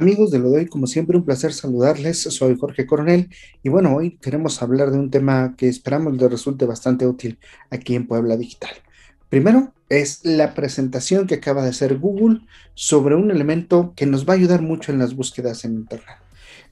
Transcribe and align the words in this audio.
Amigos 0.00 0.30
de 0.30 0.38
lo 0.38 0.50
de 0.50 0.58
hoy, 0.58 0.66
como 0.66 0.86
siempre, 0.86 1.16
un 1.16 1.24
placer 1.24 1.52
saludarles. 1.52 2.22
Soy 2.22 2.56
Jorge 2.56 2.86
Coronel 2.86 3.30
y 3.64 3.68
bueno, 3.68 3.96
hoy 3.96 4.16
queremos 4.18 4.62
hablar 4.62 4.92
de 4.92 4.98
un 4.98 5.10
tema 5.10 5.56
que 5.56 5.66
esperamos 5.66 6.16
les 6.16 6.30
resulte 6.30 6.66
bastante 6.66 7.04
útil 7.04 7.40
aquí 7.68 7.96
en 7.96 8.06
Puebla 8.06 8.36
Digital. 8.36 8.70
Primero 9.28 9.72
es 9.88 10.24
la 10.24 10.54
presentación 10.54 11.26
que 11.26 11.34
acaba 11.34 11.64
de 11.64 11.70
hacer 11.70 11.98
Google 11.98 12.42
sobre 12.74 13.16
un 13.16 13.32
elemento 13.32 13.92
que 13.96 14.06
nos 14.06 14.24
va 14.24 14.34
a 14.34 14.36
ayudar 14.36 14.62
mucho 14.62 14.92
en 14.92 15.00
las 15.00 15.16
búsquedas 15.16 15.64
en 15.64 15.72
Internet. 15.72 16.18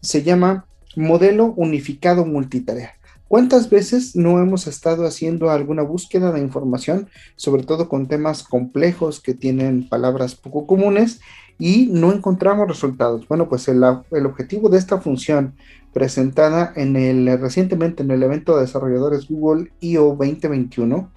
Se 0.00 0.22
llama 0.22 0.66
modelo 0.94 1.46
unificado 1.56 2.24
multitarea. 2.24 2.95
¿Cuántas 3.28 3.70
veces 3.70 4.14
no 4.14 4.40
hemos 4.40 4.68
estado 4.68 5.04
haciendo 5.04 5.50
alguna 5.50 5.82
búsqueda 5.82 6.30
de 6.30 6.40
información, 6.40 7.08
sobre 7.34 7.64
todo 7.64 7.88
con 7.88 8.06
temas 8.06 8.44
complejos 8.44 9.20
que 9.20 9.34
tienen 9.34 9.88
palabras 9.88 10.36
poco 10.36 10.66
comunes 10.68 11.20
y 11.58 11.86
no 11.86 12.12
encontramos 12.12 12.68
resultados? 12.68 13.26
Bueno, 13.26 13.48
pues 13.48 13.66
el, 13.66 13.82
objetivo 13.82 14.68
de 14.68 14.78
esta 14.78 15.00
función 15.00 15.56
presentada 15.92 16.72
recientemente 16.74 18.04
en 18.04 18.12
el 18.12 18.22
evento 18.22 18.54
de 18.54 18.62
desarrolladores 18.62 19.26
Google 19.28 19.72
I.O. 19.80 20.14
2021 20.14 21.10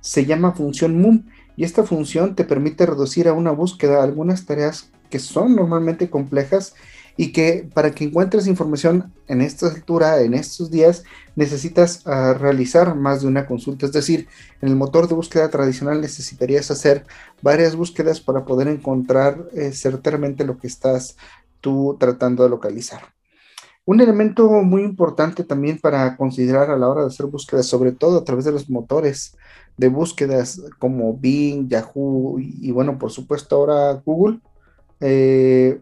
se 0.00 0.24
llama 0.24 0.52
función 0.52 0.98
MOOM 0.98 1.24
y 1.56 1.64
esta 1.64 1.82
función 1.82 2.36
te 2.36 2.44
permite 2.44 2.86
reducir 2.86 3.28
a 3.28 3.34
una 3.34 3.50
búsqueda 3.50 4.02
algunas 4.02 4.46
tareas 4.46 4.90
que 5.10 5.18
son 5.18 5.56
normalmente 5.56 6.08
complejas 6.08 6.74
y 7.16 7.32
que 7.32 7.68
para 7.74 7.90
que 7.90 8.04
encuentres 8.04 8.46
información 8.46 9.12
en 9.28 9.40
esta 9.40 9.68
altura, 9.68 10.20
en 10.22 10.34
estos 10.34 10.70
días, 10.70 11.04
necesitas 11.36 12.02
ah, 12.06 12.34
realizar 12.34 12.94
más 12.94 13.22
de 13.22 13.28
una 13.28 13.46
consulta. 13.46 13.86
Es 13.86 13.92
decir, 13.92 14.28
en 14.60 14.68
el 14.68 14.76
motor 14.76 15.08
de 15.08 15.14
búsqueda 15.14 15.50
tradicional 15.50 16.00
necesitarías 16.00 16.70
hacer 16.70 17.06
varias 17.42 17.76
búsquedas 17.76 18.20
para 18.20 18.44
poder 18.44 18.68
encontrar 18.68 19.48
eh, 19.52 19.72
certeramente 19.72 20.44
lo 20.44 20.58
que 20.58 20.66
estás 20.66 21.16
tú 21.60 21.96
tratando 21.98 22.42
de 22.42 22.50
localizar. 22.50 23.02
Un 23.84 24.00
elemento 24.00 24.48
muy 24.48 24.82
importante 24.82 25.42
también 25.42 25.78
para 25.78 26.16
considerar 26.16 26.70
a 26.70 26.76
la 26.76 26.88
hora 26.88 27.00
de 27.02 27.08
hacer 27.08 27.26
búsquedas, 27.26 27.66
sobre 27.66 27.92
todo 27.92 28.18
a 28.18 28.24
través 28.24 28.44
de 28.44 28.52
los 28.52 28.68
motores 28.70 29.36
de 29.76 29.88
búsquedas 29.88 30.60
como 30.78 31.16
Bing, 31.16 31.68
Yahoo 31.68 32.38
y, 32.38 32.70
bueno, 32.70 32.98
por 32.98 33.10
supuesto 33.10 33.56
ahora 33.56 34.00
Google, 34.04 34.40
eh, 35.00 35.80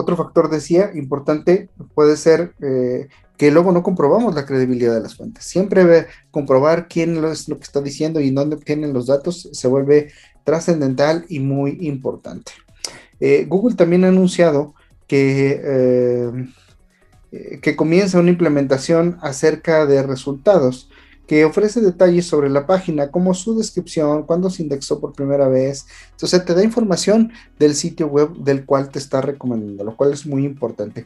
otro 0.00 0.16
factor, 0.16 0.50
decía, 0.50 0.90
importante 0.94 1.68
puede 1.94 2.16
ser 2.16 2.54
eh, 2.60 3.08
que 3.36 3.50
luego 3.50 3.72
no 3.72 3.82
comprobamos 3.82 4.34
la 4.34 4.44
credibilidad 4.44 4.94
de 4.94 5.00
las 5.00 5.16
fuentes. 5.16 5.44
Siempre 5.44 6.06
comprobar 6.30 6.88
quién 6.88 7.24
es 7.24 7.48
lo 7.48 7.56
que 7.56 7.64
está 7.64 7.80
diciendo 7.80 8.20
y 8.20 8.30
dónde 8.30 8.56
obtienen 8.56 8.92
los 8.92 9.06
datos 9.06 9.48
se 9.52 9.68
vuelve 9.68 10.12
trascendental 10.44 11.24
y 11.28 11.40
muy 11.40 11.78
importante. 11.80 12.52
Eh, 13.20 13.46
Google 13.48 13.76
también 13.76 14.04
ha 14.04 14.08
anunciado 14.08 14.74
que, 15.06 15.60
eh, 15.62 17.58
que 17.62 17.76
comienza 17.76 18.18
una 18.18 18.30
implementación 18.30 19.18
acerca 19.22 19.86
de 19.86 20.02
resultados 20.02 20.89
que 21.30 21.44
ofrece 21.44 21.80
detalles 21.80 22.26
sobre 22.26 22.50
la 22.50 22.66
página, 22.66 23.12
como 23.12 23.34
su 23.34 23.56
descripción, 23.56 24.24
cuándo 24.24 24.50
se 24.50 24.64
indexó 24.64 24.98
por 24.98 25.12
primera 25.12 25.46
vez. 25.46 25.86
Entonces 26.10 26.44
te 26.44 26.54
da 26.54 26.64
información 26.64 27.30
del 27.56 27.76
sitio 27.76 28.08
web 28.08 28.32
del 28.38 28.64
cual 28.64 28.88
te 28.88 28.98
está 28.98 29.20
recomendando, 29.20 29.84
lo 29.84 29.96
cual 29.96 30.12
es 30.12 30.26
muy 30.26 30.44
importante. 30.44 31.04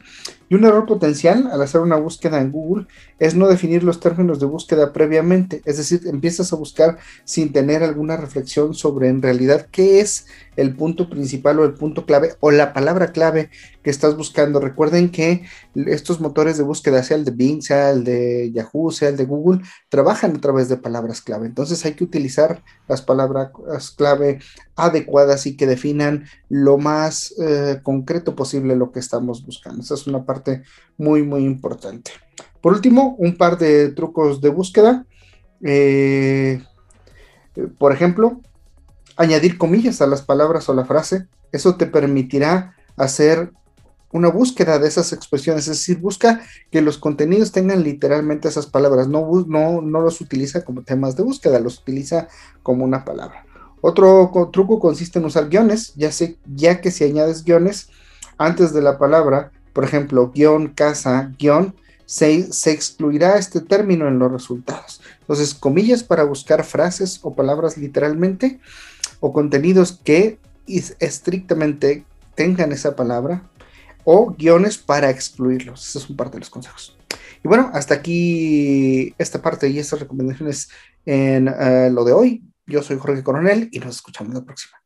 Y 0.49 0.55
un 0.55 0.65
error 0.65 0.87
potencial 0.87 1.47
al 1.51 1.61
hacer 1.61 1.81
una 1.81 1.97
búsqueda 1.97 2.41
en 2.41 2.51
Google 2.51 2.87
es 3.19 3.35
no 3.35 3.47
definir 3.47 3.83
los 3.83 3.99
términos 3.99 4.39
de 4.39 4.47
búsqueda 4.47 4.93
previamente, 4.93 5.61
es 5.63 5.77
decir, 5.77 6.01
empiezas 6.07 6.51
a 6.51 6.55
buscar 6.55 6.97
sin 7.23 7.53
tener 7.53 7.83
alguna 7.83 8.17
reflexión 8.17 8.73
sobre 8.73 9.09
en 9.09 9.21
realidad 9.21 9.67
qué 9.69 9.99
es 9.99 10.25
el 10.55 10.75
punto 10.75 11.09
principal 11.09 11.59
o 11.59 11.65
el 11.65 11.73
punto 11.73 12.05
clave 12.05 12.33
o 12.39 12.49
la 12.49 12.73
palabra 12.73 13.11
clave 13.11 13.49
que 13.83 13.89
estás 13.89 14.17
buscando. 14.17 14.59
Recuerden 14.59 15.11
que 15.11 15.43
estos 15.75 16.19
motores 16.19 16.57
de 16.57 16.63
búsqueda, 16.63 17.03
sea 17.03 17.17
el 17.17 17.25
de 17.25 17.31
Bing, 17.31 17.61
sea 17.61 17.91
el 17.91 18.03
de 18.03 18.51
Yahoo, 18.51 18.91
sea 18.91 19.09
el 19.09 19.17
de 19.17 19.25
Google, 19.25 19.61
trabajan 19.89 20.14
a 20.23 20.33
través 20.33 20.69
de 20.69 20.77
palabras 20.77 21.21
clave. 21.21 21.47
Entonces 21.47 21.85
hay 21.85 21.93
que 21.93 22.03
utilizar 22.03 22.63
las 22.87 23.01
palabras 23.01 23.51
clave 23.91 24.39
adecuadas 24.75 25.45
y 25.45 25.57
que 25.57 25.67
definan 25.67 26.25
lo 26.49 26.77
más 26.77 27.33
eh, 27.39 27.79
concreto 27.83 28.35
posible 28.35 28.75
lo 28.75 28.91
que 28.91 28.99
estamos 28.99 29.45
buscando. 29.45 29.81
Esa 29.81 29.95
es 29.95 30.07
una 30.07 30.25
parte 30.25 30.63
muy, 30.97 31.23
muy 31.23 31.43
importante. 31.43 32.11
Por 32.61 32.73
último, 32.73 33.15
un 33.19 33.37
par 33.37 33.57
de 33.57 33.89
trucos 33.89 34.41
de 34.41 34.49
búsqueda. 34.49 35.05
Eh, 35.61 36.61
por 37.77 37.93
ejemplo, 37.93 38.41
añadir 39.17 39.57
comillas 39.57 40.01
a 40.01 40.07
las 40.07 40.21
palabras 40.21 40.67
o 40.69 40.73
la 40.73 40.85
frase. 40.85 41.27
Eso 41.51 41.75
te 41.75 41.85
permitirá 41.85 42.75
hacer 42.97 43.51
una 44.15 44.29
búsqueda 44.29 44.79
de 44.79 44.87
esas 44.87 45.11
expresiones, 45.11 45.67
es 45.67 45.77
decir, 45.77 45.99
busca 45.99 46.41
que 46.71 46.81
los 46.81 46.97
contenidos 46.97 47.51
tengan 47.51 47.83
literalmente 47.83 48.47
esas 48.47 48.65
palabras, 48.65 49.09
no, 49.09 49.27
no, 49.45 49.81
no 49.81 50.01
los 50.01 50.21
utiliza 50.21 50.63
como 50.63 50.83
temas 50.83 51.17
de 51.17 51.23
búsqueda, 51.23 51.59
los 51.59 51.79
utiliza 51.79 52.29
como 52.63 52.85
una 52.85 53.03
palabra. 53.03 53.45
Otro 53.81 54.31
truco 54.53 54.79
consiste 54.79 55.19
en 55.19 55.25
usar 55.25 55.49
guiones, 55.49 55.93
ya, 55.95 56.13
sé, 56.13 56.37
ya 56.45 56.79
que 56.79 56.91
si 56.91 57.03
añades 57.03 57.43
guiones 57.43 57.89
antes 58.37 58.73
de 58.73 58.81
la 58.81 58.97
palabra, 58.97 59.51
por 59.73 59.83
ejemplo, 59.83 60.31
guion, 60.33 60.69
casa, 60.69 61.33
guion, 61.37 61.75
se, 62.05 62.53
se, 62.53 62.71
excluirá 62.71 63.37
este 63.37 63.59
término 63.59 64.07
en 64.07 64.17
los 64.17 64.31
resultados. 64.31 65.01
Entonces, 65.19 65.53
comillas 65.53 66.03
para 66.03 66.23
buscar 66.23 66.63
frases 66.63 67.19
o 67.21 67.35
palabras 67.35 67.77
literalmente 67.77 68.61
o 69.19 69.33
contenidos 69.33 69.99
que 70.03 70.39
estrictamente 70.99 72.05
tengan 72.35 72.71
esa 72.71 72.95
palabra 72.95 73.43
o 74.05 74.33
guiones 74.37 74.77
para 74.77 75.09
excluirlos. 75.09 75.89
Esa 75.89 75.99
es 75.99 76.09
un 76.09 76.15
parte 76.15 76.35
de 76.35 76.39
los 76.39 76.49
consejos. 76.49 76.97
Y 77.43 77.47
bueno, 77.47 77.69
hasta 77.73 77.95
aquí 77.95 79.13
esta 79.17 79.41
parte 79.41 79.67
y 79.67 79.77
estas 79.77 79.99
recomendaciones 79.99 80.69
en 81.05 81.47
eh, 81.47 81.89
lo 81.91 82.05
de 82.05 82.13
hoy. 82.13 82.43
Yo 82.65 82.81
soy 82.81 82.97
Jorge 82.97 83.23
Coronel 83.23 83.69
y 83.71 83.79
nos 83.79 83.97
escuchamos 83.97 84.33
la 84.33 84.43
próxima. 84.43 84.84